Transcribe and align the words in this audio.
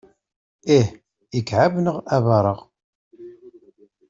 Ih, 0.77 0.87
ikɛeb 1.37 1.73
neɣ 1.79 1.97
abaṛeɣ. 2.15 2.59